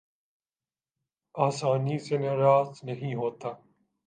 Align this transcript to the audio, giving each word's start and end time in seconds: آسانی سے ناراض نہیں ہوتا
آسانی 1.35 1.97
سے 1.99 2.17
ناراض 2.17 2.83
نہیں 2.83 3.15
ہوتا 3.15 3.49